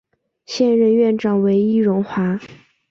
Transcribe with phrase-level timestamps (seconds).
[0.47, 2.39] 现任院长为易荣华。